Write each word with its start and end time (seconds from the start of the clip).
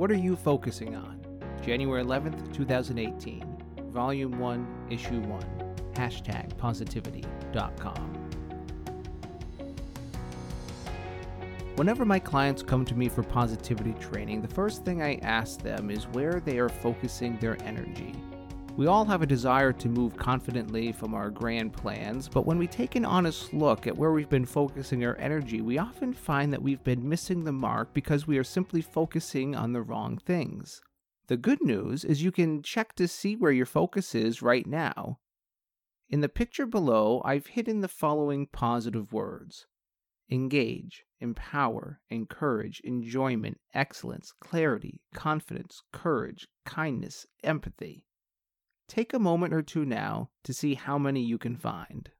What 0.00 0.10
Are 0.10 0.14
You 0.14 0.34
Focusing 0.34 0.96
On? 0.96 1.20
January 1.60 2.02
11th, 2.02 2.54
2018. 2.54 3.44
Volume 3.90 4.38
1, 4.38 4.86
Issue 4.88 5.20
1. 5.20 5.42
Hashtag 5.92 6.56
positivity.com. 6.56 8.30
Whenever 11.74 12.06
my 12.06 12.18
clients 12.18 12.62
come 12.62 12.86
to 12.86 12.94
me 12.94 13.10
for 13.10 13.22
positivity 13.22 13.92
training, 14.00 14.40
the 14.40 14.48
first 14.48 14.86
thing 14.86 15.02
I 15.02 15.16
ask 15.16 15.60
them 15.60 15.90
is 15.90 16.04
where 16.04 16.40
they 16.46 16.58
are 16.58 16.70
focusing 16.70 17.36
their 17.36 17.62
energy. 17.64 18.14
We 18.76 18.86
all 18.86 19.04
have 19.04 19.20
a 19.20 19.26
desire 19.26 19.72
to 19.74 19.88
move 19.88 20.16
confidently 20.16 20.92
from 20.92 21.12
our 21.12 21.28
grand 21.28 21.74
plans, 21.74 22.28
but 22.28 22.46
when 22.46 22.56
we 22.56 22.66
take 22.66 22.94
an 22.94 23.04
honest 23.04 23.52
look 23.52 23.86
at 23.86 23.96
where 23.96 24.12
we've 24.12 24.30
been 24.30 24.46
focusing 24.46 25.04
our 25.04 25.16
energy, 25.18 25.60
we 25.60 25.76
often 25.76 26.14
find 26.14 26.52
that 26.52 26.62
we've 26.62 26.82
been 26.82 27.06
missing 27.06 27.44
the 27.44 27.52
mark 27.52 27.92
because 27.92 28.26
we 28.26 28.38
are 28.38 28.44
simply 28.44 28.80
focusing 28.80 29.54
on 29.54 29.72
the 29.72 29.82
wrong 29.82 30.16
things. 30.16 30.80
The 31.26 31.36
good 31.36 31.62
news 31.62 32.04
is 32.04 32.22
you 32.22 32.32
can 32.32 32.62
check 32.62 32.94
to 32.96 33.06
see 33.06 33.36
where 33.36 33.52
your 33.52 33.66
focus 33.66 34.14
is 34.14 34.40
right 34.40 34.66
now. 34.66 35.18
In 36.08 36.22
the 36.22 36.28
picture 36.28 36.66
below, 36.66 37.20
I've 37.24 37.48
hidden 37.48 37.80
the 37.82 37.88
following 37.88 38.46
positive 38.46 39.12
words 39.12 39.66
engage, 40.30 41.04
empower, 41.20 42.00
encourage, 42.08 42.80
enjoyment, 42.84 43.60
excellence, 43.74 44.32
clarity, 44.40 45.02
confidence, 45.12 45.82
courage, 45.92 46.48
kindness, 46.64 47.26
empathy. 47.44 48.04
Take 48.90 49.14
a 49.14 49.20
moment 49.20 49.54
or 49.54 49.62
two 49.62 49.84
now 49.84 50.30
to 50.42 50.52
see 50.52 50.74
how 50.74 50.98
many 50.98 51.22
you 51.22 51.38
can 51.38 51.54
find. 51.54 52.10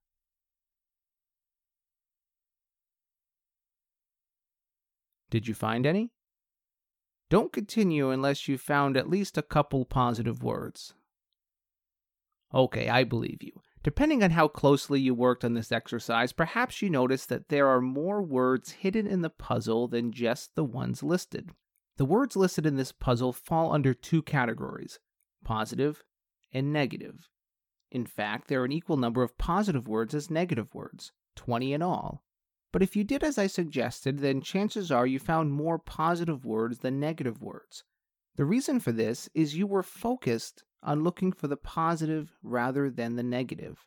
Did 5.30 5.48
you 5.48 5.54
find 5.54 5.84
any? 5.84 6.12
Don't 7.28 7.52
continue 7.52 8.10
unless 8.10 8.46
you've 8.46 8.60
found 8.60 8.96
at 8.96 9.10
least 9.10 9.36
a 9.36 9.42
couple 9.42 9.84
positive 9.84 10.44
words. 10.44 10.94
Okay, 12.54 12.88
I 12.88 13.02
believe 13.02 13.42
you. 13.42 13.62
Depending 13.82 14.22
on 14.22 14.30
how 14.30 14.46
closely 14.46 15.00
you 15.00 15.12
worked 15.12 15.44
on 15.44 15.54
this 15.54 15.72
exercise, 15.72 16.32
perhaps 16.32 16.80
you 16.80 16.88
noticed 16.88 17.28
that 17.30 17.48
there 17.48 17.66
are 17.66 17.80
more 17.80 18.22
words 18.22 18.70
hidden 18.70 19.08
in 19.08 19.22
the 19.22 19.28
puzzle 19.28 19.88
than 19.88 20.12
just 20.12 20.54
the 20.54 20.64
ones 20.64 21.02
listed. 21.02 21.50
The 21.96 22.04
words 22.04 22.36
listed 22.36 22.64
in 22.64 22.76
this 22.76 22.92
puzzle 22.92 23.32
fall 23.32 23.72
under 23.72 23.92
two 23.92 24.22
categories 24.22 25.00
positive 25.42 26.04
and 26.52 26.72
negative. 26.72 27.28
In 27.90 28.06
fact, 28.06 28.48
there 28.48 28.62
are 28.62 28.64
an 28.64 28.72
equal 28.72 28.96
number 28.96 29.22
of 29.22 29.36
positive 29.36 29.88
words 29.88 30.14
as 30.14 30.30
negative 30.30 30.74
words, 30.74 31.12
20 31.36 31.72
in 31.72 31.82
all. 31.82 32.22
But 32.72 32.82
if 32.82 32.94
you 32.94 33.02
did 33.02 33.24
as 33.24 33.36
I 33.36 33.48
suggested, 33.48 34.18
then 34.18 34.40
chances 34.40 34.92
are 34.92 35.06
you 35.06 35.18
found 35.18 35.52
more 35.52 35.78
positive 35.78 36.44
words 36.44 36.78
than 36.78 37.00
negative 37.00 37.42
words. 37.42 37.82
The 38.36 38.44
reason 38.44 38.78
for 38.78 38.92
this 38.92 39.28
is 39.34 39.56
you 39.56 39.66
were 39.66 39.82
focused 39.82 40.62
on 40.82 41.02
looking 41.02 41.32
for 41.32 41.48
the 41.48 41.56
positive 41.56 42.36
rather 42.42 42.88
than 42.88 43.16
the 43.16 43.22
negative. 43.22 43.86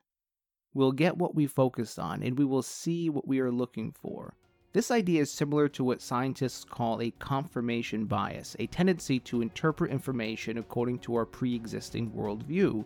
We'll 0.74 0.92
get 0.92 1.18
what 1.18 1.34
we 1.34 1.48
focused 1.48 1.98
on 1.98 2.22
and 2.22 2.38
we 2.38 2.46
will 2.46 2.62
see 2.62 3.10
what 3.10 3.28
we 3.28 3.40
are 3.40 3.52
looking 3.52 3.92
for. 3.94 4.36
This 4.74 4.90
idea 4.90 5.22
is 5.22 5.32
similar 5.32 5.70
to 5.70 5.84
what 5.84 6.02
scientists 6.02 6.66
call 6.66 7.00
a 7.00 7.12
confirmation 7.20 8.06
bias, 8.06 8.56
a 8.58 8.66
tendency 8.66 9.20
to 9.20 9.44
interpret 9.44 9.92
information 9.92 10.58
according 10.58 10.98
to 11.00 11.14
our 11.14 11.28
pre 11.28 11.54
existing 11.54 12.10
worldview. 12.10 12.84